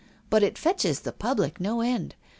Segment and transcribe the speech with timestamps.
[0.31, 2.15] But it fetches the public, no end.